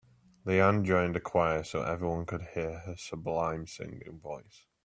Leanne 0.47 0.81
joined 0.83 1.15
a 1.15 1.19
choir 1.19 1.63
so 1.63 1.83
everyone 1.83 2.25
could 2.25 2.41
hear 2.55 2.79
her 2.87 2.95
sublime 2.97 3.67
singing 3.67 4.19
voice. 4.19 4.65